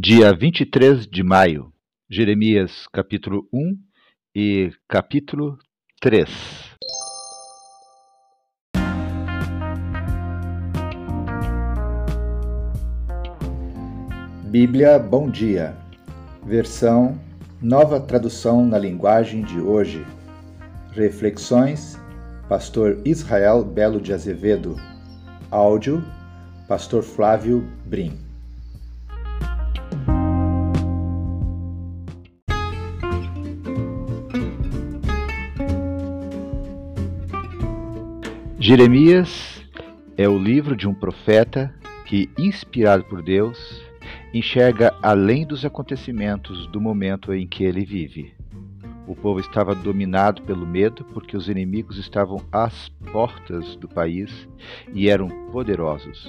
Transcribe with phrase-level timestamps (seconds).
[0.00, 1.72] Dia 23 de maio,
[2.08, 3.76] Jeremias capítulo 1
[4.32, 5.58] e capítulo
[6.00, 6.30] 3.
[14.44, 15.76] Bíblia Bom Dia,
[16.46, 17.20] versão
[17.60, 20.06] Nova Tradução na Linguagem de Hoje.
[20.92, 21.98] Reflexões,
[22.48, 24.76] Pastor Israel Belo de Azevedo.
[25.50, 26.04] Áudio,
[26.68, 28.27] Pastor Flávio Brim.
[38.60, 39.64] Jeremias
[40.16, 41.72] é o livro de um profeta
[42.04, 43.56] que, inspirado por Deus,
[44.34, 48.34] enxerga além dos acontecimentos do momento em que ele vive.
[49.06, 54.48] O povo estava dominado pelo medo porque os inimigos estavam às portas do país
[54.92, 56.28] e eram poderosos.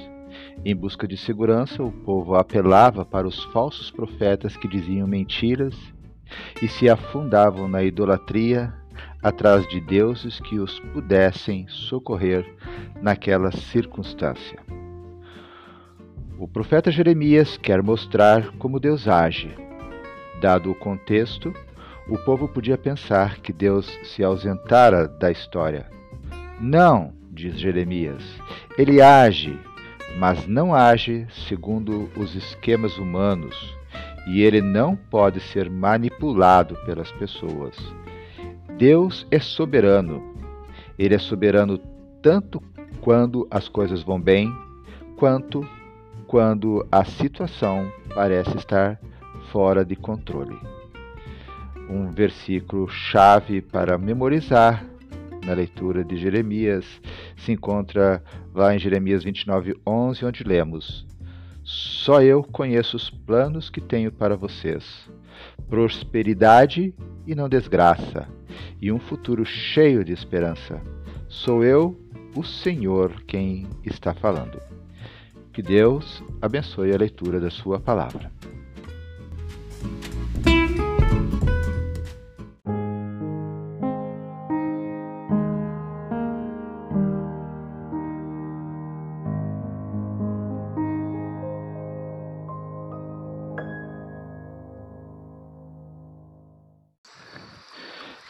[0.63, 5.75] Em busca de segurança, o povo apelava para os falsos profetas que diziam mentiras
[6.61, 8.78] e se afundavam na idolatria
[9.21, 12.45] atrás de deuses que os pudessem socorrer
[13.01, 14.59] naquela circunstância.
[16.37, 19.53] O profeta Jeremias quer mostrar como Deus age.
[20.41, 21.53] Dado o contexto,
[22.07, 25.85] o povo podia pensar que Deus se ausentara da história.
[26.59, 28.23] Não, diz Jeremias,
[28.77, 29.59] ele age,
[30.17, 33.77] mas não age segundo os esquemas humanos,
[34.27, 37.75] e ele não pode ser manipulado pelas pessoas.
[38.79, 40.23] Deus é soberano.
[40.97, 41.77] Ele é soberano
[42.23, 42.63] tanto
[43.01, 44.49] quando as coisas vão bem,
[45.17, 45.67] quanto
[46.27, 48.97] quando a situação parece estar
[49.51, 50.57] fora de controle.
[51.89, 54.85] Um versículo chave para memorizar
[55.45, 56.85] na leitura de Jeremias
[57.35, 58.23] se encontra
[58.55, 61.05] lá em Jeremias 29, 11, onde lemos:
[61.65, 65.11] Só eu conheço os planos que tenho para vocês,
[65.67, 66.95] prosperidade
[67.27, 68.38] e não desgraça
[68.81, 70.81] e um futuro cheio de esperança.
[71.27, 71.99] Sou eu,
[72.35, 74.61] o Senhor, quem está falando.
[75.51, 78.31] Que Deus abençoe a leitura da Sua palavra.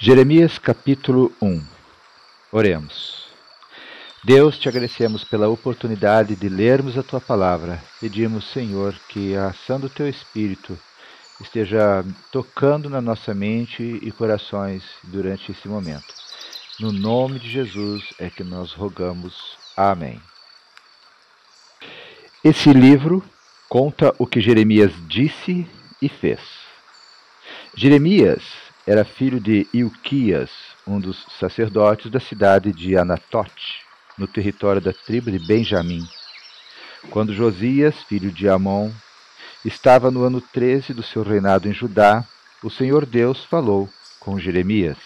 [0.01, 1.61] Jeremias capítulo 1
[2.53, 3.27] Oremos.
[4.23, 7.83] Deus, te agradecemos pela oportunidade de lermos a tua palavra.
[7.99, 10.79] Pedimos, Senhor, que a ação do teu Espírito
[11.41, 16.13] esteja tocando na nossa mente e corações durante esse momento.
[16.79, 19.57] No nome de Jesus é que nós rogamos.
[19.75, 20.21] Amém.
[22.41, 23.21] Esse livro
[23.67, 25.67] conta o que Jeremias disse
[26.01, 26.39] e fez.
[27.75, 30.49] Jeremias era filho de Ilquias,
[30.87, 33.83] um dos sacerdotes da cidade de Anatote,
[34.17, 36.03] no território da tribo de Benjamim.
[37.11, 38.89] Quando Josias, filho de Amon,
[39.63, 42.25] estava no ano 13 do seu reinado em Judá,
[42.63, 43.87] o Senhor Deus falou
[44.19, 44.97] com Jeremias.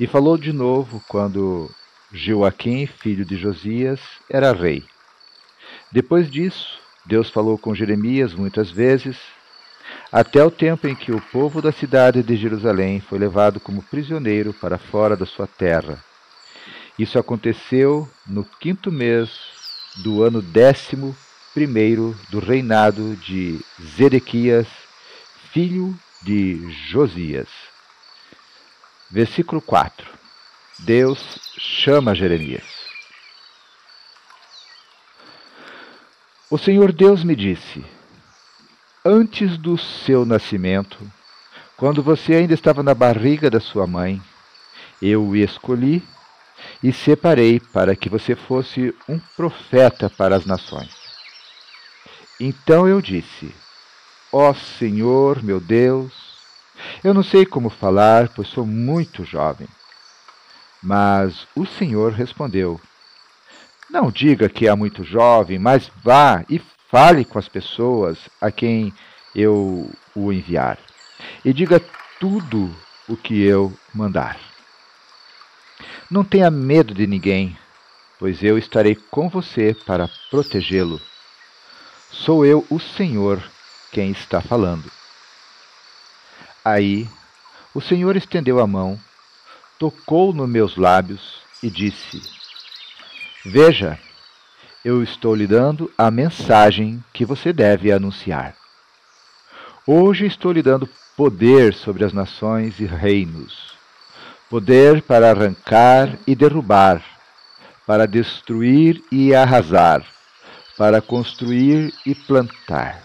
[0.00, 1.70] E falou de novo quando
[2.10, 4.84] Joaquim, filho de Josias, era rei.
[5.92, 9.16] Depois disso, Deus falou com Jeremias muitas vezes,
[10.10, 14.54] até o tempo em que o povo da cidade de Jerusalém foi levado como prisioneiro
[14.54, 16.02] para fora da sua terra.
[16.98, 19.30] Isso aconteceu no quinto mês
[20.02, 21.16] do ano décimo
[21.52, 23.60] primeiro do reinado de
[23.96, 24.66] Zedequias,
[25.52, 27.48] filho de Josias.
[29.10, 30.06] Versículo 4.
[30.80, 31.18] Deus
[31.58, 32.64] chama Jeremias.
[36.50, 37.84] O Senhor Deus me disse:
[39.08, 40.98] antes do seu nascimento,
[41.78, 44.20] quando você ainda estava na barriga da sua mãe,
[45.00, 46.02] eu o escolhi
[46.82, 50.94] e separei para que você fosse um profeta para as nações.
[52.38, 53.54] Então eu disse:
[54.30, 56.12] Ó oh Senhor, meu Deus,
[57.02, 59.68] eu não sei como falar, pois sou muito jovem.
[60.82, 62.78] Mas o Senhor respondeu:
[63.88, 68.94] Não diga que é muito jovem, mas vá e Fale com as pessoas a quem
[69.34, 70.78] eu o enviar
[71.44, 71.80] e diga
[72.18, 72.74] tudo
[73.06, 74.38] o que eu mandar.
[76.10, 77.56] Não tenha medo de ninguém,
[78.18, 81.00] pois eu estarei com você para protegê-lo.
[82.10, 83.42] Sou eu, o Senhor,
[83.92, 84.90] quem está falando.
[86.64, 87.08] Aí
[87.74, 88.98] o Senhor estendeu a mão,
[89.78, 92.22] tocou nos meus lábios e disse:
[93.44, 93.98] Veja,
[94.84, 98.54] eu estou lhe dando a mensagem que você deve anunciar.
[99.86, 103.72] Hoje estou lhe dando poder sobre as nações e reinos,
[104.48, 107.02] poder para arrancar e derrubar,
[107.86, 110.04] para destruir e arrasar,
[110.76, 113.02] para construir e plantar.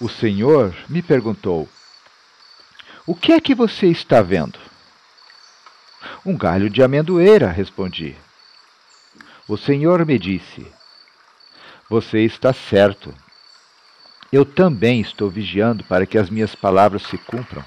[0.00, 1.68] O Senhor me perguntou:
[3.06, 4.58] O que é que você está vendo?
[6.24, 8.16] Um galho de amendoeira, respondi.
[9.48, 10.66] O Senhor me disse:
[11.88, 13.14] Você está certo.
[14.32, 17.64] Eu também estou vigiando para que as minhas palavras se cumpram.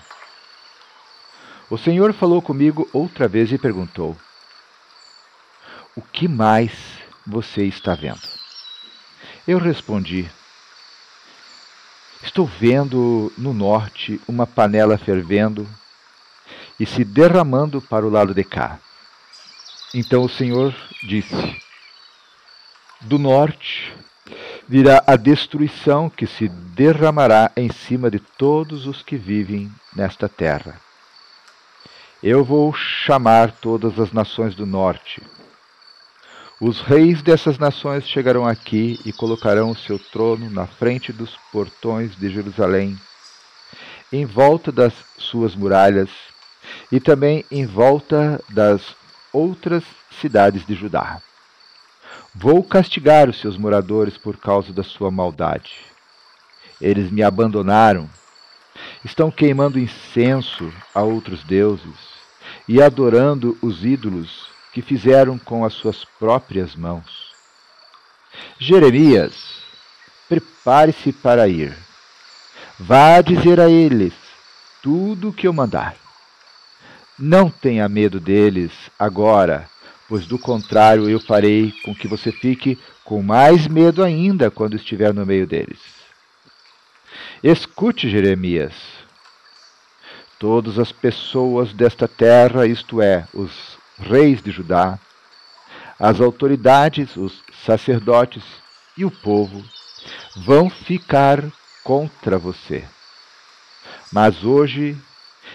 [1.70, 4.18] O Senhor falou comigo outra vez e perguntou:
[5.96, 6.74] O que mais
[7.26, 8.28] você está vendo?
[9.48, 10.30] Eu respondi:
[12.22, 15.66] Estou vendo no norte uma panela fervendo
[16.78, 18.80] e se derramando para o lado de cá.
[19.94, 21.69] Então o Senhor disse:
[23.02, 23.94] Do norte
[24.68, 30.80] virá a destruição que se derramará em cima de todos os que vivem nesta terra.
[32.22, 35.24] Eu vou chamar todas as nações do norte.
[36.60, 42.18] Os reis dessas nações chegarão aqui e colocarão o seu trono na frente dos portões
[42.18, 43.00] de Jerusalém,
[44.12, 46.10] em volta das suas muralhas
[46.92, 48.94] e também em volta das
[49.32, 49.86] outras
[50.20, 51.22] cidades de Judá.
[52.34, 55.72] Vou castigar os seus moradores por causa da sua maldade.
[56.80, 58.10] Eles me abandonaram,
[59.04, 61.98] estão queimando incenso a outros deuses
[62.68, 67.34] e adorando os ídolos que fizeram com as suas próprias mãos.
[68.60, 69.64] Jeremias,
[70.28, 71.76] prepare-se para ir.
[72.80, 74.14] Vá dizer a eles
[74.82, 75.96] tudo o que eu mandar.
[77.18, 79.70] Não tenha medo deles agora,
[80.10, 85.14] pois do contrário eu farei com que você fique com mais medo ainda quando estiver
[85.14, 85.80] no meio deles.
[87.44, 88.74] Escute, Jeremias.
[90.40, 94.98] Todas as pessoas desta terra, isto é, os reis de Judá,
[96.00, 98.44] as autoridades, os sacerdotes
[98.98, 99.64] e o povo,
[100.36, 101.44] vão ficar
[101.84, 102.84] contra você.
[104.12, 104.98] Mas hoje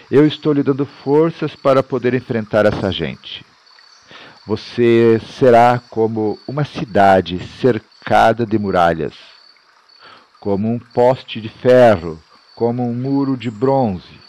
[0.09, 3.43] eu estou lhe dando forças para poder enfrentar essa gente.
[4.47, 9.15] Você será como uma cidade cercada de muralhas,
[10.39, 12.21] como um poste de ferro,
[12.53, 14.21] como um muro de bronze.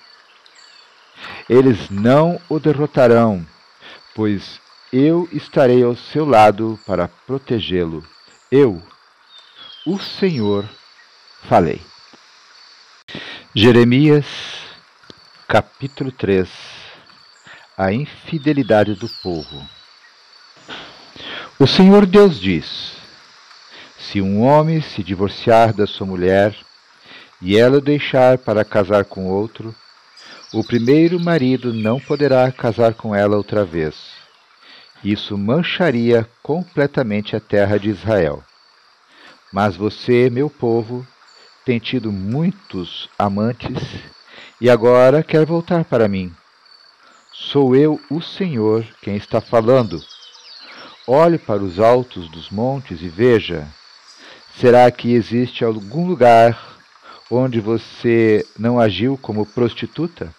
[1.51, 3.47] Eles não o derrotarão,
[4.15, 4.59] pois
[4.91, 8.03] eu estarei ao seu lado para protegê-lo.
[8.51, 8.83] Eu,
[9.87, 10.67] o Senhor,
[11.43, 11.83] falei.
[13.55, 14.27] Jeremias
[15.47, 16.49] Capítulo 3
[17.77, 19.76] A infidelidade do povo.
[21.59, 22.97] O Senhor Deus diz:
[23.99, 26.55] Se um homem se divorciar da sua mulher
[27.41, 29.75] e ela o deixar para casar com outro,
[30.53, 33.97] o primeiro marido não poderá casar com ela outra vez.
[35.03, 38.45] Isso mancharia completamente a terra de Israel.
[39.51, 41.07] Mas você, meu povo,
[41.65, 43.83] tem tido muitos amantes
[44.61, 46.31] e agora quer voltar para mim.
[47.33, 50.03] Sou eu, o Senhor, quem está falando.
[51.09, 53.69] Olhe para os altos dos montes e veja:
[54.59, 56.61] será que existe algum lugar
[57.31, 60.35] onde você não agiu como prostituta?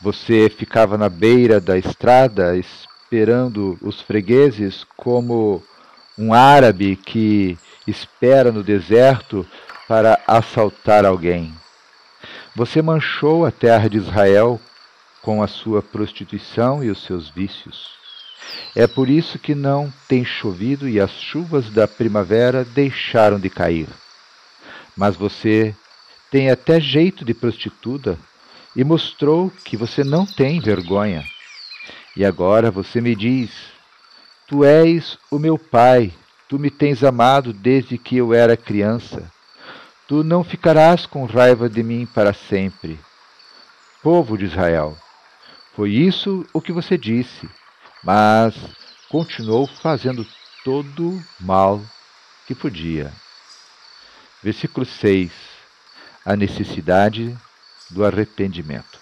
[0.00, 5.60] Você ficava na beira da estrada esperando os fregueses como
[6.16, 7.58] um árabe que
[7.88, 9.44] espera no deserto
[9.88, 11.52] para assaltar alguém.
[12.54, 14.60] Você manchou a terra de Israel
[15.22, 18.05] com a sua prostituição e os seus vícios.
[18.74, 23.88] É por isso que não tem chovido e as chuvas da primavera deixaram de cair.
[24.96, 25.74] Mas você
[26.30, 28.18] tem até jeito de prostituta
[28.74, 31.24] e mostrou que você não tem vergonha.
[32.16, 33.50] E agora você me diz:
[34.46, 36.12] Tu és o meu pai,
[36.48, 39.30] tu me tens amado desde que eu era criança.
[40.06, 42.98] Tu não ficarás com raiva de mim para sempre.
[44.02, 44.96] Povo de Israel,
[45.74, 47.48] foi isso o que você disse,
[48.06, 48.54] mas
[49.08, 50.24] continuou fazendo
[50.62, 51.84] todo o mal
[52.46, 53.12] que podia.
[54.40, 55.32] Versículo 6.
[56.24, 57.36] A necessidade
[57.90, 59.00] do arrependimento.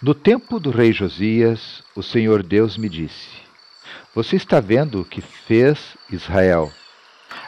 [0.00, 3.44] No tempo do rei Josias, o Senhor Deus me disse:
[4.14, 6.72] você está vendo o que fez Israel?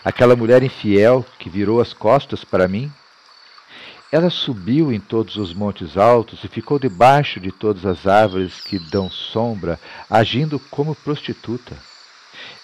[0.05, 2.93] Aquela mulher infiel que virou as costas para mim?
[4.11, 8.79] Ela subiu em todos os montes altos e ficou debaixo de todas as árvores que
[8.79, 11.77] dão sombra, agindo como prostituta.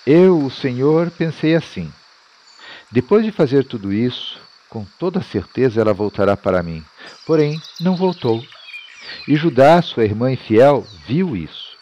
[0.06, 1.92] Eu, o Senhor, pensei assim:
[2.90, 6.82] Depois de fazer tudo isso, com toda certeza ela voltará para mim.
[7.26, 8.42] Porém, não voltou.
[9.28, 11.76] E Judá, sua irmã infiel, viu isso.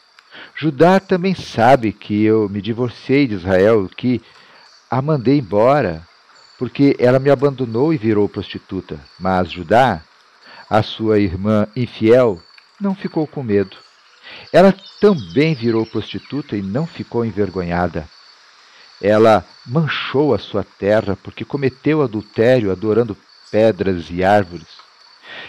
[0.57, 4.21] Judá também sabe que eu me divorciei de Israel, que
[4.91, 6.07] a mandei embora,
[6.63, 9.01] porque ela me abandonou e virou prostituta.
[9.19, 10.01] Mas Judá,
[10.71, 12.41] a sua irmã infiel,
[12.81, 13.77] não ficou com medo.
[14.53, 18.09] Ela também virou prostituta e não ficou envergonhada.
[19.03, 23.17] Ela manchou a sua terra porque cometeu adultério adorando
[23.51, 24.69] pedras e árvores.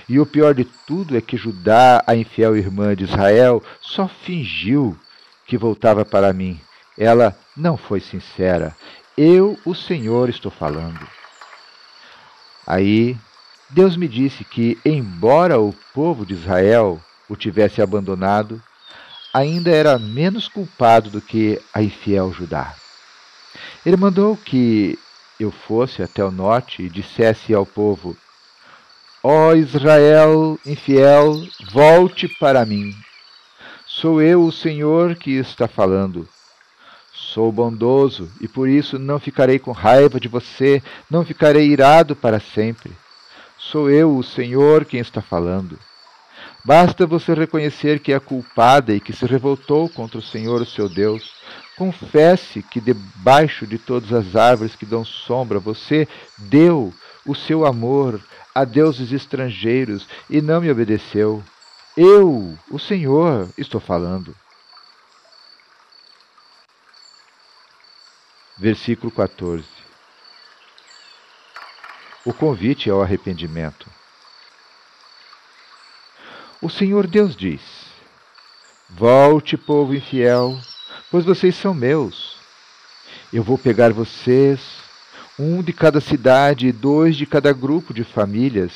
[0.10, 4.98] E o pior de tudo é que Judá, a infiel irmã de Israel, só fingiu
[5.46, 6.60] que voltava para mim.
[6.98, 8.76] Ela não foi sincera.
[9.18, 11.08] Eu, o Senhor, estou falando.
[12.66, 13.16] Aí
[13.70, 18.62] Deus me disse que, embora o povo de Israel o tivesse abandonado,
[19.34, 22.76] ainda era menos culpado do que a infiel Judá.
[23.86, 24.98] Ele mandou que
[25.40, 28.18] eu fosse até o norte e dissesse ao povo:
[29.22, 31.36] Ó oh Israel infiel,
[31.72, 32.96] volte para mim.
[33.86, 36.28] Sou eu o Senhor que está falando.
[37.32, 42.40] Sou bondoso e por isso não ficarei com raiva de você, não ficarei irado para
[42.40, 42.92] sempre.
[43.58, 45.80] Sou eu, o Senhor, quem está falando.
[46.66, 50.88] Basta você reconhecer que é culpada e que se revoltou contra o Senhor, o seu
[50.88, 51.32] Deus.
[51.78, 56.94] Confesse que debaixo de todas as árvores que dão sombra, você deu
[57.26, 58.22] o seu amor
[58.54, 61.42] a deuses estrangeiros e não me obedeceu.
[61.98, 64.36] Eu, o Senhor, estou falando.
[68.58, 69.66] Versículo 14.
[72.24, 73.90] O convite ao arrependimento.
[76.62, 77.62] O Senhor Deus diz:
[78.88, 80.56] Volte, povo infiel,
[81.10, 82.38] pois vocês são meus.
[83.34, 84.62] Eu vou pegar vocês,
[85.38, 88.72] um de cada cidade e dois de cada grupo de famílias,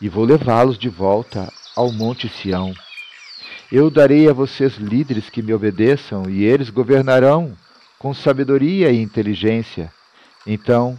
[0.00, 2.72] e vou levá-los de volta ao Monte Sião.
[3.70, 7.58] Eu darei a vocês líderes que me obedeçam, e eles governarão
[7.98, 9.92] com sabedoria e inteligência.
[10.46, 10.96] Então,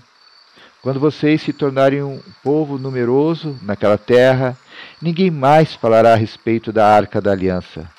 [0.81, 4.57] quando vocês se tornarem um povo numeroso naquela terra,
[5.01, 7.89] ninguém mais falará a respeito da arca da aliança.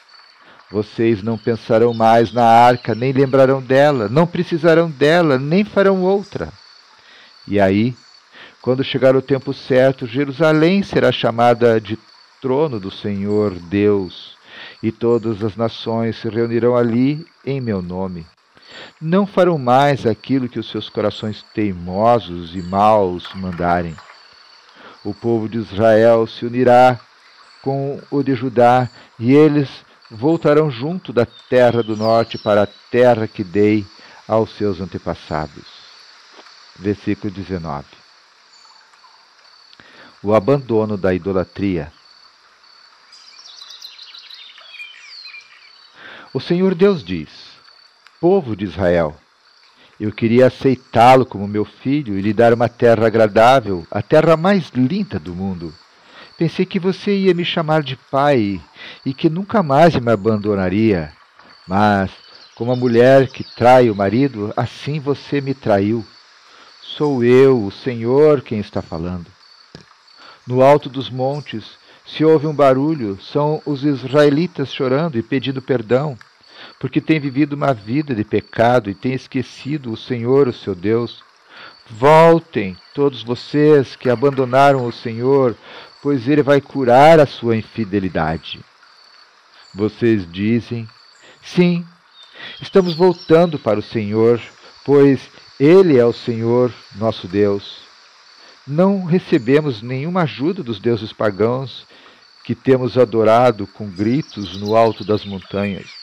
[0.71, 6.53] Vocês não pensarão mais na arca, nem lembrarão dela, não precisarão dela, nem farão outra.
[7.47, 7.95] E aí,
[8.63, 11.99] quando chegar o tempo certo, Jerusalém será chamada de
[12.41, 14.37] trono do Senhor Deus,
[14.83, 18.27] e todas as nações se reunirão ali em meu nome.
[19.01, 23.97] Não farão mais aquilo que os seus corações teimosos e maus mandarem
[25.05, 26.99] o povo de Israel se unirá
[27.63, 29.69] com o de Judá, e eles
[30.11, 33.87] voltarão junto da terra do norte para a terra que dei
[34.27, 35.67] aos seus antepassados.
[36.79, 37.87] Versículo 19.
[40.23, 41.93] O abandono da idolatria.
[46.33, 47.50] O Senhor Deus diz:
[48.21, 49.17] Povo de Israel,
[49.99, 54.69] eu queria aceitá-lo como meu filho e lhe dar uma terra agradável, a terra mais
[54.75, 55.73] linda do mundo.
[56.37, 58.61] Pensei que você ia me chamar de pai
[59.07, 61.11] e que nunca mais me abandonaria.
[61.67, 62.11] Mas,
[62.55, 66.05] como a mulher que trai o marido, assim você me traiu.
[66.83, 69.29] Sou eu, o Senhor, quem está falando.
[70.47, 76.19] No alto dos montes, se ouve um barulho, são os israelitas chorando e pedindo perdão
[76.81, 81.23] porque tem vivido uma vida de pecado e tem esquecido o Senhor, o seu Deus.
[81.91, 85.55] Voltem, todos vocês que abandonaram o Senhor,
[86.03, 88.61] pois Ele vai curar a sua infidelidade.
[89.75, 90.89] Vocês dizem:
[91.43, 91.85] Sim,
[92.63, 94.41] estamos voltando para o Senhor,
[94.83, 97.83] pois Ele é o Senhor, nosso Deus.
[98.67, 101.87] Não recebemos nenhuma ajuda dos deuses pagãos
[102.43, 106.00] que temos adorado com gritos no alto das montanhas.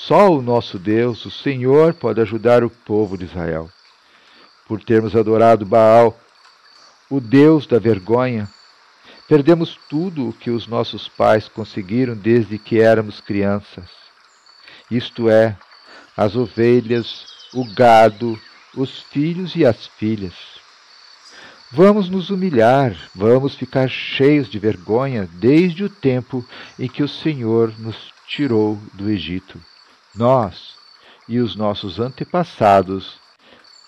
[0.00, 3.68] Só o nosso Deus, o Senhor, pode ajudar o povo de Israel.
[4.66, 6.16] Por termos adorado Baal,
[7.10, 8.48] o Deus da vergonha,
[9.26, 13.90] perdemos tudo o que os nossos pais conseguiram desde que éramos crianças.
[14.88, 15.56] Isto é,
[16.16, 18.40] as ovelhas, o gado,
[18.76, 20.34] os filhos e as filhas.
[21.72, 26.46] Vamos nos humilhar, vamos ficar cheios de vergonha desde o tempo
[26.78, 29.60] em que o Senhor nos tirou do Egito.
[30.18, 30.74] Nós
[31.28, 33.20] e os nossos antepassados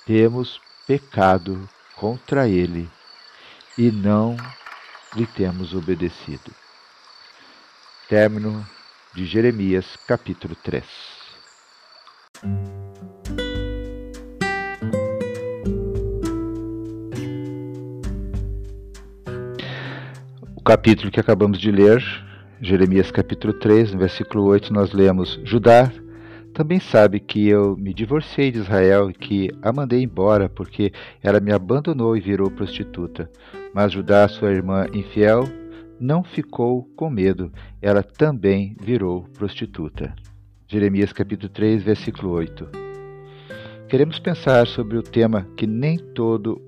[0.06, 2.88] temos pecado contra ele
[3.76, 4.36] e não
[5.16, 6.54] lhe temos obedecido.
[8.08, 8.64] Término
[9.12, 10.84] de Jeremias, capítulo 3.
[20.54, 22.00] O capítulo que acabamos de ler,
[22.60, 25.90] Jeremias capítulo 3, no versículo 8, nós lemos: Judá
[26.60, 31.40] também sabe que eu me divorciei de Israel e que a mandei embora porque ela
[31.40, 33.30] me abandonou e virou prostituta.
[33.74, 35.44] Mas Judá, sua irmã infiel,
[35.98, 37.50] não ficou com medo,
[37.80, 40.14] ela também virou prostituta.
[40.68, 42.68] Jeremias capítulo 3, versículo 8.
[43.88, 46.60] Queremos pensar sobre o tema que nem todo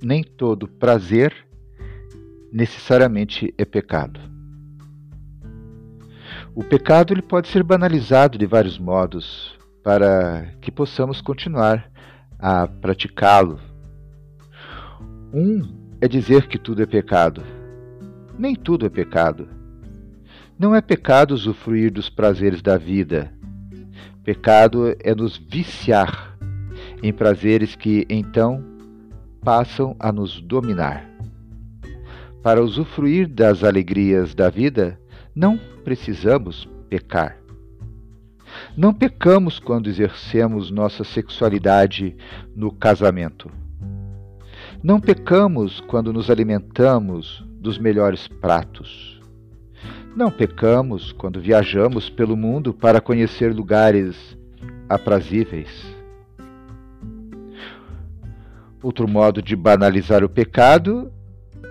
[0.00, 1.34] nem todo prazer
[2.52, 4.35] necessariamente é pecado.
[6.56, 11.86] O pecado ele pode ser banalizado de vários modos para que possamos continuar
[12.38, 13.60] a praticá-lo.
[15.34, 15.60] Um
[16.00, 17.42] é dizer que tudo é pecado.
[18.38, 19.46] Nem tudo é pecado.
[20.58, 23.30] Não é pecado usufruir dos prazeres da vida.
[24.24, 26.38] Pecado é nos viciar
[27.02, 28.64] em prazeres que então
[29.44, 31.06] passam a nos dominar.
[32.42, 34.98] Para usufruir das alegrias da vida,
[35.34, 37.38] não precisamos pecar.
[38.76, 42.16] Não pecamos quando exercemos nossa sexualidade
[42.56, 43.48] no casamento.
[44.82, 49.20] Não pecamos quando nos alimentamos dos melhores pratos.
[50.16, 54.36] Não pecamos quando viajamos pelo mundo para conhecer lugares
[54.88, 55.70] aprazíveis.
[58.82, 61.12] Outro modo de banalizar o pecado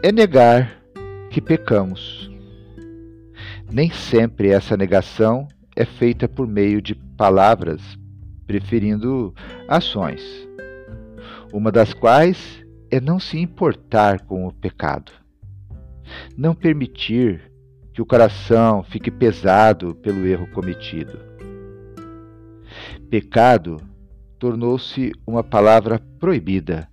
[0.01, 0.81] é negar
[1.29, 2.33] que pecamos.
[3.71, 7.81] Nem sempre essa negação é feita por meio de palavras,
[8.45, 9.33] preferindo
[9.67, 10.21] ações,
[11.51, 15.11] uma das quais é não se importar com o pecado,
[16.37, 17.51] não permitir
[17.93, 21.17] que o coração fique pesado pelo erro cometido.
[23.09, 23.81] Pecado
[24.37, 26.87] tornou-se uma palavra proibida,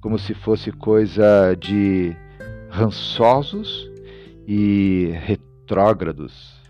[0.00, 2.16] como se fosse coisa de
[2.70, 3.90] rançosos
[4.46, 5.12] e
[5.70, 6.60] retrógrados.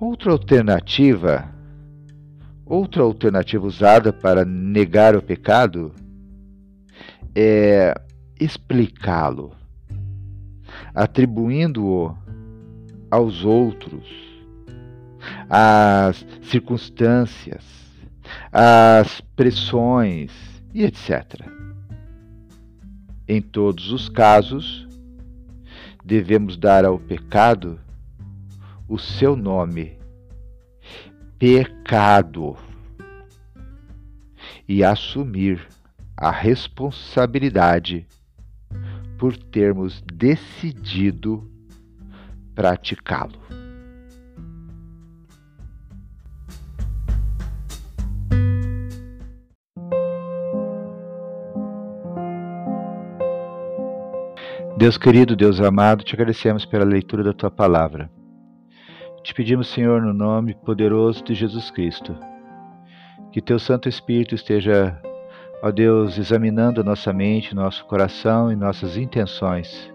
[0.00, 1.48] Outra alternativa,
[2.66, 5.94] outra alternativa usada para negar o pecado
[7.36, 7.94] é
[8.40, 9.52] explicá-lo,
[10.92, 12.16] atribuindo-o
[13.08, 14.04] aos outros,
[15.48, 17.64] às circunstâncias,
[18.50, 20.32] às pressões
[20.74, 21.46] e etc.
[23.28, 24.83] Em todos os casos,
[26.04, 27.80] devemos dar ao pecado
[28.86, 29.98] o seu nome,
[31.38, 32.56] pecado,
[34.68, 35.66] e assumir
[36.16, 38.06] a responsabilidade
[39.18, 41.50] por termos decidido
[42.54, 43.63] praticá-lo.
[54.76, 58.10] Deus querido, Deus amado, te agradecemos pela leitura da tua palavra.
[59.22, 62.18] Te pedimos, Senhor, no nome poderoso de Jesus Cristo,
[63.30, 65.00] que teu Santo Espírito esteja,
[65.62, 69.92] ó Deus, examinando a nossa mente, nosso coração e nossas intenções.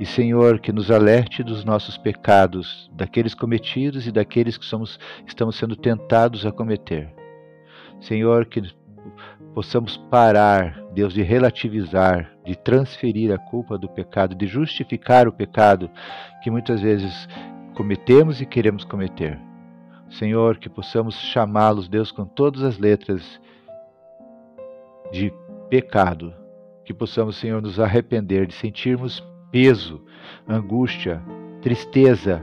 [0.00, 5.56] E, Senhor, que nos alerte dos nossos pecados, daqueles cometidos e daqueles que somos, estamos
[5.56, 7.14] sendo tentados a cometer.
[8.00, 8.62] Senhor, que
[9.54, 15.90] possamos parar, Deus, de relativizar, de transferir a culpa do pecado, de justificar o pecado
[16.42, 17.28] que muitas vezes
[17.74, 19.38] cometemos e queremos cometer.
[20.10, 23.40] Senhor, que possamos chamá-los, Deus, com todas as letras
[25.10, 25.32] de
[25.70, 26.34] pecado,
[26.84, 30.04] que possamos, Senhor, nos arrepender de sentirmos peso,
[30.46, 31.22] angústia,
[31.62, 32.42] tristeza,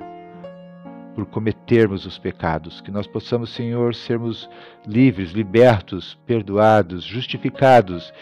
[1.13, 4.49] por cometermos os pecados, que nós possamos, Senhor, sermos
[4.87, 8.13] livres, libertos, perdoados, justificados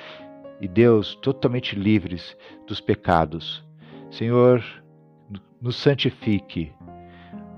[0.60, 3.64] e, Deus, totalmente livres dos pecados.
[4.12, 4.64] Senhor,
[5.62, 6.72] nos santifique.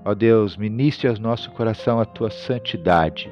[0.05, 3.31] Ó Deus, ministre ao nosso coração a tua santidade.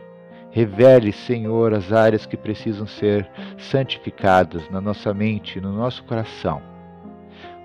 [0.51, 6.61] Revele, Senhor, as áreas que precisam ser santificadas na nossa mente, no nosso coração.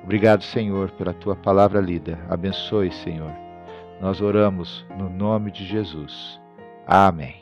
[0.03, 2.19] Obrigado, Senhor, pela tua palavra lida.
[2.29, 3.43] Abençoe, Senhor
[4.03, 6.41] nós oramos no nome de Jesus.
[6.85, 7.42] Amém.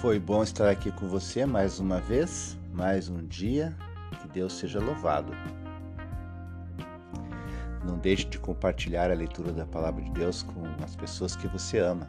[0.00, 3.76] Foi bom estar aqui com você mais uma vez, mais um dia.
[4.22, 5.30] Que Deus seja louvado.
[7.84, 11.80] Não deixe de compartilhar a leitura da palavra de Deus com as pessoas que você
[11.80, 12.08] ama.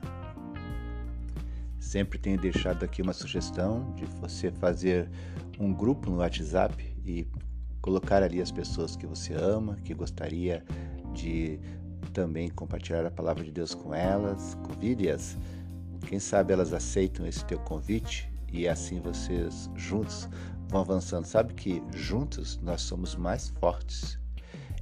[1.82, 5.10] Sempre tenho deixado aqui uma sugestão de você fazer
[5.60, 7.28] um grupo no WhatsApp e
[7.82, 10.64] colocar ali as pessoas que você ama, que gostaria
[11.14, 11.60] de
[12.14, 15.38] também compartilhar a palavra de Deus com elas, convide-as.
[16.12, 20.28] Quem sabe elas aceitam esse teu convite e assim vocês juntos
[20.67, 21.24] vão avançando.
[21.24, 24.19] Sabe que juntos nós somos mais fortes.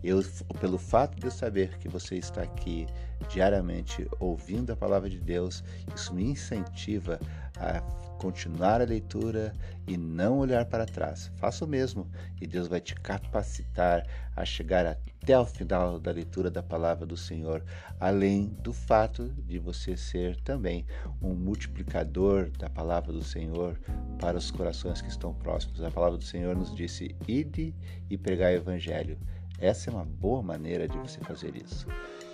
[0.03, 0.23] Eu,
[0.59, 2.87] pelo fato de eu saber que você está aqui
[3.31, 5.63] diariamente ouvindo a palavra de Deus,
[5.93, 7.19] isso me incentiva
[7.59, 7.79] a
[8.19, 9.53] continuar a leitura
[9.87, 11.31] e não olhar para trás.
[11.37, 12.07] Faça o mesmo
[12.39, 14.05] e Deus vai te capacitar
[14.35, 17.63] a chegar até o final da leitura da palavra do Senhor,
[17.99, 20.85] além do fato de você ser também
[21.21, 23.79] um multiplicador da palavra do Senhor
[24.19, 25.81] para os corações que estão próximos.
[25.81, 27.73] A palavra do Senhor nos disse: ide
[28.09, 29.17] e pregai o evangelho.
[29.59, 31.87] Essa é uma boa maneira de você fazer isso.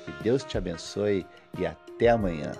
[0.06, 1.26] Que Deus te abençoe
[1.58, 2.52] e até amanhã.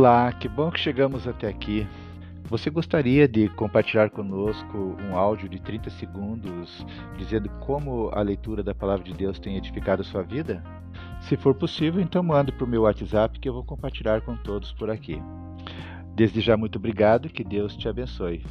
[0.00, 1.84] Olá, que bom que chegamos até aqui.
[2.44, 8.72] Você gostaria de compartilhar conosco um áudio de 30 segundos dizendo como a leitura da
[8.72, 10.62] palavra de Deus tem edificado a sua vida?
[11.22, 14.72] Se for possível, então mande para o meu WhatsApp que eu vou compartilhar com todos
[14.72, 15.20] por aqui.
[16.14, 18.44] Desde já, muito obrigado e que Deus te abençoe.